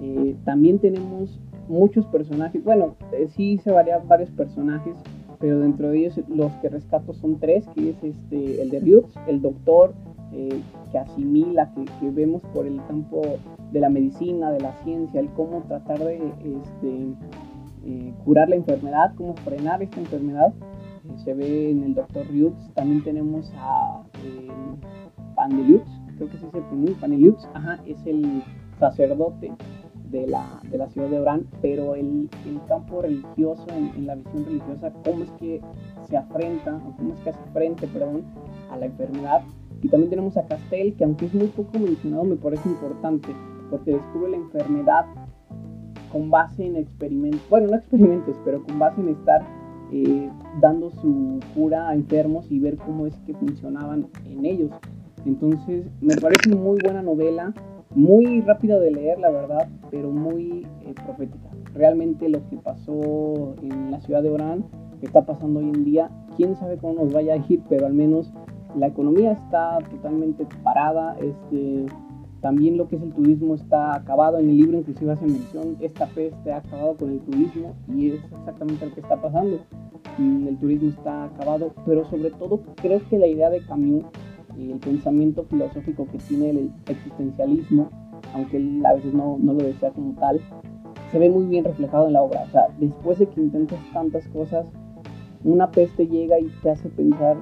Eh, 0.00 0.36
también 0.44 0.78
tenemos 0.78 1.40
muchos 1.68 2.06
personajes, 2.06 2.64
bueno, 2.64 2.96
sí 3.36 3.58
se 3.58 3.70
varían 3.70 4.08
varios 4.08 4.30
personajes, 4.30 4.94
pero 5.38 5.60
dentro 5.60 5.90
de 5.90 5.98
ellos 5.98 6.20
los 6.28 6.52
que 6.56 6.68
rescato 6.68 7.12
son 7.12 7.38
tres, 7.38 7.66
que 7.74 7.90
es 7.90 8.02
este, 8.02 8.62
el 8.62 8.70
de 8.70 8.80
Ryux, 8.80 9.14
el 9.26 9.40
doctor 9.42 9.94
eh, 10.32 10.60
que 10.90 10.98
asimila, 10.98 11.72
que, 11.74 12.10
vemos 12.10 12.42
por 12.54 12.66
el 12.66 12.76
campo 12.86 13.22
de 13.72 13.80
la 13.80 13.88
medicina, 13.88 14.50
de 14.50 14.60
la 14.60 14.72
ciencia, 14.84 15.20
el 15.20 15.28
cómo 15.30 15.62
tratar 15.62 15.98
de 16.00 16.16
este, 16.16 17.14
eh, 17.86 18.12
curar 18.24 18.48
la 18.48 18.56
enfermedad, 18.56 19.12
cómo 19.16 19.34
frenar 19.36 19.82
esta 19.82 20.00
enfermedad. 20.00 20.52
Eh, 21.08 21.18
se 21.24 21.34
ve 21.34 21.70
en 21.70 21.82
el 21.84 21.94
doctor 21.94 22.26
Ryux, 22.28 22.56
también 22.74 23.02
tenemos 23.02 23.52
a 23.56 24.02
Paneliux, 25.34 25.84
creo 26.16 26.28
que 26.30 26.38
se 26.38 26.46
dice 26.46 26.94
Paneliux, 27.00 27.48
ajá, 27.54 27.78
es 27.86 28.04
el 28.06 28.42
sacerdote 28.78 29.52
de 30.10 30.26
la, 30.26 30.60
de 30.70 30.78
la 30.78 30.88
ciudad 30.88 31.08
de 31.08 31.20
Orán, 31.20 31.46
pero 31.60 31.94
el, 31.94 32.28
el 32.46 32.60
campo 32.66 33.02
religioso, 33.02 33.66
en, 33.70 34.06
la 34.06 34.14
visión 34.14 34.44
religiosa, 34.44 34.92
cómo 35.04 35.24
es 35.24 35.30
que 35.32 35.60
se 36.08 36.16
afrenta, 36.16 36.80
cómo 36.96 37.14
es 37.14 37.20
que 37.20 37.30
hace 37.30 37.50
frente, 37.52 37.86
perdón, 37.88 38.24
a 38.70 38.76
la 38.76 38.86
enfermedad. 38.86 39.42
Y 39.82 39.88
también 39.88 40.10
tenemos 40.10 40.36
a 40.36 40.46
Castel, 40.46 40.94
que 40.94 41.04
aunque 41.04 41.26
es 41.26 41.34
muy 41.34 41.48
poco 41.48 41.78
mencionado, 41.78 42.24
me 42.24 42.36
parece 42.36 42.68
importante, 42.68 43.28
porque 43.70 43.92
descubre 43.92 44.30
la 44.30 44.38
enfermedad 44.38 45.06
con 46.10 46.30
base 46.30 46.66
en 46.66 46.76
experimentos, 46.76 47.42
bueno, 47.50 47.68
no 47.68 47.76
experimentos, 47.76 48.36
pero 48.44 48.64
con 48.64 48.78
base 48.78 49.00
en 49.00 49.08
estar 49.10 49.46
eh, 49.92 50.30
dando 50.60 50.90
su 50.90 51.40
cura 51.54 51.88
a 51.88 51.94
enfermos 51.94 52.50
y 52.50 52.58
ver 52.58 52.76
cómo 52.76 53.06
es 53.06 53.14
que 53.26 53.34
funcionaban 53.34 54.06
en 54.26 54.44
ellos. 54.44 54.70
Entonces, 55.24 55.86
me 56.00 56.16
parece 56.16 56.54
muy 56.54 56.78
buena 56.82 57.02
novela, 57.02 57.52
muy 57.94 58.40
rápida 58.42 58.78
de 58.78 58.90
leer, 58.90 59.18
la 59.18 59.30
verdad, 59.30 59.68
pero 59.90 60.10
muy 60.10 60.66
eh, 60.82 60.94
profética. 61.04 61.48
Realmente 61.74 62.28
lo 62.28 62.46
que 62.48 62.56
pasó 62.56 63.54
en 63.62 63.90
la 63.90 64.00
ciudad 64.00 64.22
de 64.22 64.30
Orán, 64.30 64.64
que 65.00 65.06
está 65.06 65.24
pasando 65.24 65.60
hoy 65.60 65.66
en 65.66 65.84
día, 65.84 66.10
quién 66.36 66.56
sabe 66.56 66.78
cómo 66.78 67.04
nos 67.04 67.12
vaya 67.12 67.34
a 67.34 67.36
ir, 67.48 67.62
pero 67.68 67.86
al 67.86 67.94
menos 67.94 68.32
la 68.76 68.88
economía 68.88 69.32
está 69.32 69.78
totalmente 69.90 70.46
parada, 70.62 71.16
este, 71.20 71.86
también 72.40 72.76
lo 72.76 72.88
que 72.88 72.96
es 72.96 73.02
el 73.02 73.12
turismo 73.12 73.54
está 73.54 73.94
acabado, 73.94 74.38
en 74.38 74.48
el 74.48 74.56
libro 74.56 74.78
inclusive 74.78 75.12
hace 75.12 75.26
mención, 75.26 75.76
esta 75.80 76.06
peste 76.06 76.52
ha 76.52 76.58
acabado 76.58 76.96
con 76.96 77.10
el 77.10 77.20
turismo 77.20 77.74
y 77.88 78.10
es 78.10 78.24
exactamente 78.24 78.86
lo 78.86 78.94
que 78.94 79.00
está 79.00 79.20
pasando. 79.20 79.58
El 80.18 80.56
turismo 80.58 80.90
está 80.90 81.24
acabado, 81.24 81.72
pero 81.84 82.04
sobre 82.08 82.30
todo 82.30 82.60
creo 82.76 83.00
que 83.08 83.18
la 83.18 83.26
idea 83.26 83.50
de 83.50 83.60
Camus 83.60 84.04
el 84.58 84.78
pensamiento 84.78 85.44
filosófico 85.44 86.06
que 86.10 86.18
tiene 86.18 86.50
el 86.50 86.70
existencialismo, 86.88 87.88
aunque 88.34 88.56
él 88.56 88.84
a 88.84 88.94
veces 88.94 89.14
no, 89.14 89.38
no, 89.38 89.52
lo 89.52 89.64
desea 89.64 89.90
como 89.90 90.14
tal, 90.14 90.40
se 91.12 91.18
ve 91.18 91.30
muy 91.30 91.46
bien 91.46 91.64
reflejado 91.64 92.08
en 92.08 92.14
la 92.14 92.22
obra. 92.22 92.42
O 92.42 92.50
sea, 92.50 92.66
después 92.78 93.18
de 93.18 93.26
que 93.26 93.40
intentas 93.40 93.78
tantas 93.92 94.26
cosas, 94.28 94.66
una 95.44 95.70
peste 95.70 96.06
llega 96.06 96.38
y 96.40 96.48
te 96.62 96.70
hace 96.70 96.88
pensar 96.88 97.36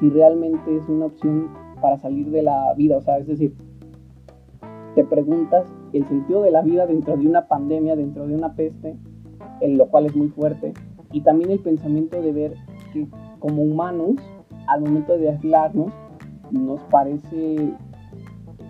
si 0.00 0.08
realmente 0.08 0.76
es 0.76 0.88
una 0.88 1.06
opción 1.06 1.48
para 1.80 1.98
salir 1.98 2.30
de 2.30 2.42
la 2.42 2.72
vida. 2.76 2.96
O 2.96 3.02
sea, 3.02 3.18
es 3.18 3.26
decir, 3.26 3.54
te 4.94 5.04
preguntas 5.04 5.66
el 5.92 6.06
sentido 6.06 6.42
de 6.42 6.50
la 6.50 6.62
vida 6.62 6.86
dentro 6.86 7.16
de 7.16 7.26
una 7.26 7.46
pandemia, 7.46 7.96
dentro 7.96 8.26
de 8.26 8.34
una 8.34 8.54
peste, 8.54 8.96
en 9.60 9.78
lo 9.78 9.88
cual 9.88 10.06
es 10.06 10.16
muy 10.16 10.28
fuerte. 10.28 10.72
Y 11.12 11.20
también 11.20 11.50
el 11.50 11.60
pensamiento 11.60 12.20
de 12.20 12.32
ver 12.32 12.54
que 12.92 13.06
como 13.38 13.62
humanos, 13.62 14.16
al 14.66 14.80
momento 14.82 15.16
de 15.18 15.30
aislarnos, 15.30 15.92
nos 16.50 16.80
parece 16.84 17.72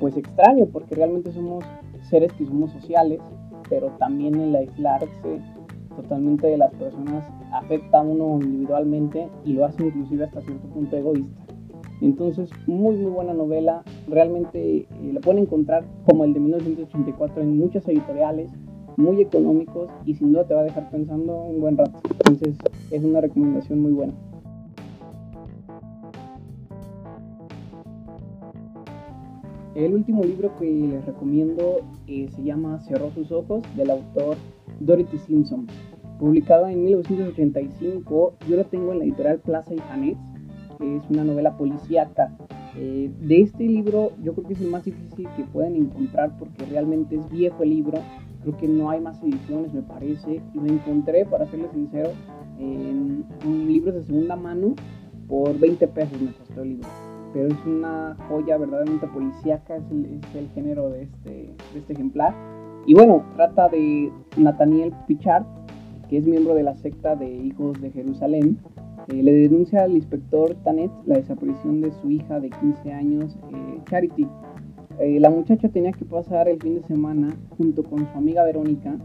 pues 0.00 0.16
extraño 0.16 0.66
porque 0.66 0.94
realmente 0.94 1.32
somos 1.32 1.64
seres 2.02 2.32
que 2.32 2.46
somos 2.46 2.72
sociales, 2.72 3.20
pero 3.68 3.88
también 3.98 4.34
el 4.40 4.54
aislarse 4.56 5.40
totalmente 5.96 6.46
de 6.46 6.58
las 6.58 6.72
personas 6.74 7.24
afecta 7.52 7.98
a 7.98 8.02
uno 8.02 8.40
individualmente 8.42 9.28
y 9.44 9.52
lo 9.52 9.64
hace 9.64 9.86
inclusive 9.86 10.24
hasta 10.24 10.40
cierto 10.40 10.66
punto 10.68 10.96
egoísta. 10.96 11.43
Entonces, 12.04 12.50
muy 12.66 12.96
muy 12.96 13.10
buena 13.10 13.32
novela, 13.32 13.82
realmente 14.06 14.80
eh, 14.80 14.86
la 15.10 15.20
pueden 15.20 15.44
encontrar 15.44 15.86
como 16.06 16.24
el 16.24 16.34
de 16.34 16.40
1984 16.40 17.42
en 17.42 17.56
muchas 17.56 17.88
editoriales, 17.88 18.50
muy 18.98 19.22
económicos 19.22 19.90
y 20.04 20.14
sin 20.14 20.32
duda 20.32 20.46
te 20.46 20.52
va 20.52 20.60
a 20.60 20.64
dejar 20.64 20.90
pensando 20.90 21.34
un 21.34 21.62
buen 21.62 21.78
rato. 21.78 21.98
Entonces, 22.10 22.58
es 22.90 23.02
una 23.02 23.22
recomendación 23.22 23.80
muy 23.80 23.92
buena. 23.92 24.12
El 29.74 29.94
último 29.94 30.24
libro 30.24 30.54
que 30.58 30.66
les 30.66 31.06
recomiendo 31.06 31.80
eh, 32.06 32.28
se 32.36 32.42
llama 32.44 32.80
Cerró 32.80 33.12
sus 33.12 33.32
ojos, 33.32 33.62
del 33.76 33.90
autor 33.90 34.36
Dorothy 34.78 35.16
Simpson. 35.16 35.66
Publicado 36.18 36.68
en 36.68 36.84
1985, 36.84 38.34
yo 38.46 38.56
lo 38.56 38.64
tengo 38.66 38.92
en 38.92 38.98
la 38.98 39.04
editorial 39.04 39.40
Plaza 39.40 39.72
y 39.72 39.78
Janet, 39.78 40.18
que 40.33 40.33
es 40.80 41.10
una 41.10 41.24
novela 41.24 41.56
policíaca. 41.56 42.36
Eh, 42.76 43.10
de 43.20 43.40
este 43.40 43.64
libro, 43.64 44.12
yo 44.22 44.34
creo 44.34 44.46
que 44.46 44.54
es 44.54 44.60
el 44.60 44.70
más 44.70 44.84
difícil 44.84 45.28
que 45.36 45.44
pueden 45.44 45.76
encontrar 45.76 46.36
porque 46.38 46.64
realmente 46.66 47.16
es 47.16 47.28
viejo 47.30 47.62
el 47.62 47.70
libro. 47.70 47.98
Creo 48.42 48.56
que 48.56 48.68
no 48.68 48.90
hay 48.90 49.00
más 49.00 49.22
ediciones, 49.22 49.72
me 49.72 49.82
parece. 49.82 50.42
Y 50.52 50.58
lo 50.58 50.66
encontré, 50.66 51.24
para 51.24 51.46
serles 51.46 51.70
sincero, 51.72 52.10
en 52.58 53.24
un 53.46 53.66
libro 53.66 53.92
de 53.92 54.02
segunda 54.02 54.36
mano 54.36 54.74
por 55.28 55.58
20 55.58 55.88
pesos 55.88 56.20
me 56.20 56.32
costó 56.32 56.62
el 56.62 56.68
libro 56.70 56.88
pero 57.34 57.48
es 57.48 57.66
una 57.66 58.16
joya 58.28 58.56
verdaderamente 58.56 59.08
policíaca, 59.08 59.76
es 59.76 59.82
el, 59.90 60.48
género 60.54 60.88
de 60.88 61.02
este, 61.02 61.30
de 61.72 61.78
este 61.80 61.92
ejemplar. 61.92 62.32
Y 62.86 62.94
bueno, 62.94 63.24
trata 63.34 63.68
de 63.68 64.12
Nathaniel 64.36 64.94
Pichard, 65.08 65.44
que 66.08 66.18
es 66.18 66.26
miembro 66.26 66.54
de 66.54 66.62
la 66.62 66.76
secta 66.76 67.16
de 67.16 67.28
Hijos 67.28 67.80
de 67.80 67.90
Jerusalén. 67.90 68.60
Eh, 69.08 69.22
le 69.22 69.32
denuncia 69.32 69.82
al 69.82 69.92
inspector 69.92 70.54
Tanet 70.64 70.90
la 71.04 71.16
desaparición 71.16 71.80
de 71.80 71.92
su 71.92 72.10
hija 72.10 72.40
de 72.40 72.50
15 72.50 72.92
años, 72.92 73.36
eh, 73.52 73.80
Charity. 73.88 74.26
Eh, 74.98 75.20
la 75.20 75.28
muchacha 75.28 75.68
tenía 75.68 75.92
que 75.92 76.04
pasar 76.04 76.48
el 76.48 76.60
fin 76.60 76.76
de 76.76 76.82
semana 76.84 77.36
junto 77.58 77.82
con 77.82 77.98
su 78.10 78.18
amiga 78.18 78.44
Verónica 78.44 78.96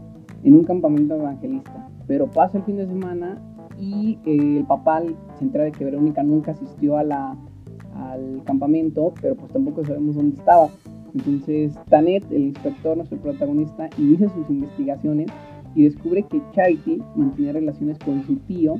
en 0.42 0.54
un 0.54 0.64
campamento 0.64 1.16
evangelista, 1.16 1.88
pero 2.06 2.30
pasa 2.30 2.58
el 2.58 2.64
fin 2.64 2.76
de 2.76 2.86
semana 2.86 3.42
y 3.78 4.18
el 4.24 4.64
papá 4.66 5.02
se 5.38 5.44
entera 5.44 5.64
de 5.64 5.72
que 5.72 5.84
Verónica 5.84 6.22
nunca 6.22 6.52
asistió 6.52 6.96
a 6.96 7.02
la 7.02 7.36
al 7.94 8.42
campamento, 8.44 9.12
pero 9.20 9.34
pues 9.34 9.52
tampoco 9.52 9.84
sabemos 9.84 10.16
dónde 10.16 10.36
estaba. 10.36 10.68
Entonces 11.14 11.74
Tanet, 11.88 12.24
el 12.30 12.42
inspector, 12.42 12.96
nuestro 12.96 13.18
protagonista, 13.18 13.90
inicia 13.98 14.28
sus 14.28 14.48
investigaciones 14.48 15.28
y 15.74 15.84
descubre 15.84 16.22
que 16.22 16.40
Charity 16.52 17.02
mantenía 17.16 17.52
relaciones 17.52 17.98
con 17.98 18.22
su 18.24 18.36
tío, 18.36 18.76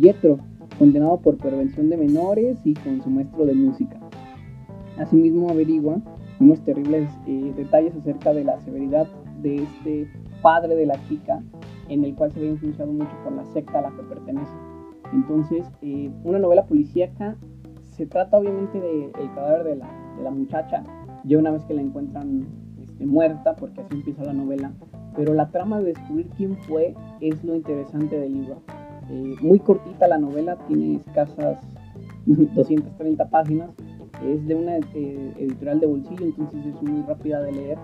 Jethro, 0.00 0.38
condenado 0.78 1.18
por 1.18 1.36
prevención 1.36 1.90
de 1.90 1.96
menores 1.96 2.58
y 2.64 2.74
con 2.74 3.02
su 3.02 3.10
maestro 3.10 3.46
de 3.46 3.54
música. 3.54 3.98
Asimismo 4.98 5.50
averigua 5.50 6.00
unos 6.40 6.60
terribles 6.60 7.10
eh, 7.26 7.52
detalles 7.56 7.94
acerca 7.96 8.32
de 8.32 8.44
la 8.44 8.60
severidad 8.60 9.06
de 9.42 9.62
este 9.62 10.10
padre 10.42 10.74
de 10.74 10.86
la 10.86 11.02
chica, 11.08 11.42
en 11.88 12.04
el 12.04 12.14
cual 12.14 12.32
se 12.32 12.40
ve 12.40 12.48
influenciado 12.48 12.92
mucho 12.92 13.12
por 13.24 13.32
la 13.32 13.44
secta 13.46 13.78
a 13.78 13.82
la 13.82 13.90
que 13.90 14.02
pertenece. 14.02 14.52
Entonces, 15.12 15.66
eh, 15.82 16.10
una 16.24 16.38
novela 16.38 16.66
policíaca 16.66 17.36
se 17.96 18.06
trata 18.06 18.36
obviamente 18.36 18.80
del 18.80 19.12
cadáver 19.34 19.64
de 19.64 19.76
la, 19.76 20.30
muchacha, 20.30 20.82
ya 21.24 21.38
una 21.38 21.50
vez 21.50 21.64
que 21.64 21.74
la 21.74 21.80
encuentran 21.80 22.46
este, 22.82 23.06
muerta, 23.06 23.56
porque 23.56 23.80
así 23.80 23.94
empieza 23.94 24.24
la 24.24 24.34
novela, 24.34 24.72
pero 25.14 25.32
la 25.32 25.48
trama 25.48 25.78
de 25.78 25.94
descubrir 25.94 26.28
quién 26.36 26.56
fue 26.56 26.94
es 27.20 27.42
lo 27.42 27.54
interesante 27.54 28.18
del 28.18 28.34
libro. 28.34 28.60
Eh, 29.10 29.36
muy 29.40 29.58
cortita 29.58 30.08
la 30.08 30.18
novela, 30.18 30.56
tiene 30.68 30.96
escasas 30.96 31.58
230 32.26 33.28
páginas. 33.30 33.70
Es 34.24 34.46
de 34.46 34.54
una 34.54 34.76
eh, 34.78 35.34
editorial 35.38 35.80
de 35.80 35.86
bolsillo, 35.86 36.24
entonces 36.24 36.64
es 36.64 36.82
muy 36.82 37.02
rápida 37.02 37.42
de 37.42 37.52
leer, 37.52 37.78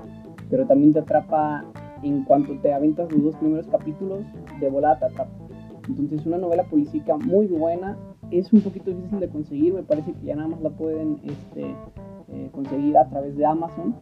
pero 0.49 0.67
también 0.67 0.93
te 0.93 1.01
atrapa 1.01 1.65
en 2.03 2.25
cuanto 2.25 2.55
te 2.61 2.73
aventas 2.73 3.11
los 3.13 3.23
dos 3.23 3.37
primeros 3.37 3.67
capítulos, 3.67 4.25
de 4.59 4.69
volada 4.69 4.99
te 4.99 5.05
atrapa. 5.07 5.31
Entonces 5.89 6.21
es 6.21 6.27
una 6.27 6.39
novela 6.39 6.65
policíaca 6.65 7.17
muy 7.17 7.47
buena, 7.47 7.97
es 8.31 8.53
un 8.53 8.61
poquito 8.61 8.91
difícil 8.91 9.21
de 9.21 9.29
conseguir, 9.29 9.75
me 9.75 9.83
parece 9.83 10.13
que 10.13 10.27
ya 10.27 10.37
nada 10.37 10.49
más 10.49 10.63
la 10.63 10.71
pueden 10.71 11.21
este, 11.25 11.75
eh, 12.33 12.49
conseguir 12.53 12.97
a 12.97 13.09
través 13.09 13.37
de 13.37 13.45
Amazon, 13.45 13.95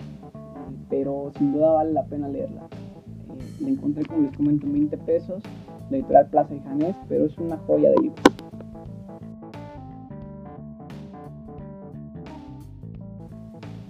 pero 0.88 1.32
sin 1.36 1.52
duda 1.52 1.72
vale 1.72 1.92
la 1.92 2.04
pena 2.04 2.28
leerla. 2.28 2.68
La 3.60 3.68
encontré, 3.68 4.04
como 4.04 4.22
les 4.22 4.36
comento, 4.36 4.66
en 4.66 4.72
20 4.72 4.98
pesos, 4.98 5.42
la 5.90 5.96
editorial 5.96 6.26
Plaza 6.30 6.54
y 6.54 6.60
Janés, 6.60 6.96
pero 7.08 7.26
es 7.26 7.36
una 7.38 7.58
joya 7.58 7.90
de 7.90 7.96
libro. 8.02 8.22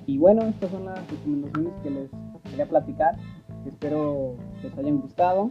Y 0.07 0.19
bueno, 0.19 0.43
estas 0.43 0.71
son 0.71 0.87
las 0.87 1.09
recomendaciones 1.09 1.73
que 1.83 1.91
les 1.91 2.11
quería 2.51 2.69
platicar. 2.69 3.17
Espero 3.65 4.35
les 4.63 4.77
hayan 4.77 5.01
gustado. 5.01 5.51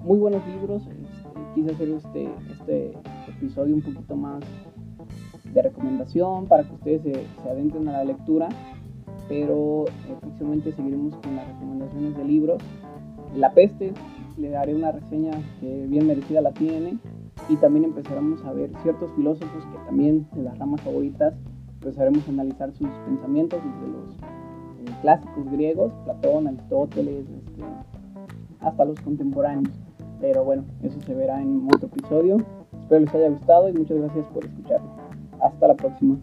Muy 0.00 0.18
buenos 0.18 0.46
libros. 0.46 0.82
Este, 0.86 1.40
quise 1.54 1.70
hacer 1.70 1.88
este, 1.88 2.28
este 2.50 2.92
episodio 3.28 3.74
un 3.74 3.82
poquito 3.82 4.14
más 4.14 4.40
de 5.54 5.62
recomendación 5.62 6.46
para 6.46 6.64
que 6.64 6.74
ustedes 6.74 7.02
se, 7.02 7.48
adentren 7.48 7.88
a 7.88 7.92
la 7.92 8.04
lectura. 8.04 8.48
Pero 9.26 9.86
eh, 9.86 10.16
próximamente 10.20 10.72
seguiremos 10.72 11.16
con 11.16 11.36
las 11.36 11.46
recomendaciones 11.48 12.16
de 12.16 12.24
libros. 12.24 12.62
La 13.34 13.52
peste, 13.52 13.94
le 14.38 14.50
daré 14.50 14.74
una 14.74 14.92
reseña 14.92 15.32
que 15.60 15.86
bien 15.86 16.06
merecida 16.06 16.40
la 16.40 16.52
tiene. 16.52 16.98
Y 17.48 17.56
también 17.56 17.84
empezaremos 17.84 18.44
a 18.44 18.52
ver 18.52 18.70
ciertos 18.82 19.10
filósofos 19.12 19.64
que 19.64 19.78
también 19.86 20.26
de 20.32 20.42
las 20.42 20.58
ramas 20.58 20.80
favoritas 20.82 21.34
empezaremos 21.80 22.26
a 22.26 22.30
analizar 22.30 22.72
sus 22.72 22.88
pensamientos 23.06 23.60
desde 23.62 23.92
los 23.92 24.14
eh, 24.16 24.98
clásicos 25.02 25.50
griegos, 25.52 25.92
Platón, 26.04 26.48
Aristóteles, 26.48 27.24
este, 27.28 27.62
hasta 28.60 28.84
los 28.84 29.00
contemporáneos. 29.00 29.72
Pero 30.20 30.44
bueno, 30.44 30.64
eso 30.82 31.00
se 31.00 31.14
verá 31.14 31.40
en 31.40 31.68
otro 31.72 31.86
episodio. 31.86 32.38
Espero 32.80 33.00
les 33.00 33.14
haya 33.14 33.28
gustado 33.28 33.68
y 33.68 33.72
muchas 33.72 33.98
gracias 33.98 34.26
por 34.26 34.44
escucharme. 34.44 34.88
Hasta 35.40 35.68
la 35.68 35.74
próxima. 35.74 36.18